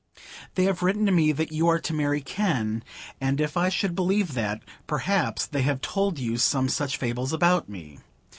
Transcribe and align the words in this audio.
"They 0.55 0.63
have 0.63 0.81
written 0.81 1.05
to 1.05 1.11
me 1.11 1.31
that 1.31 1.51
you 1.51 1.67
are 1.67 1.77
to 1.77 1.93
marry 1.93 2.21
Kenn. 2.21 2.83
As 3.21 3.35
if 3.37 3.55
I 3.55 3.69
should 3.69 3.93
believe 3.93 4.33
that! 4.33 4.63
Perhaps 4.87 5.45
they 5.45 5.61
have 5.61 5.79
told 5.79 6.17
you 6.17 6.37
some 6.37 6.69
such 6.69 6.97
fables 6.97 7.33
about 7.33 7.69
me. 7.69 7.99